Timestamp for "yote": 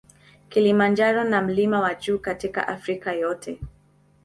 3.13-3.59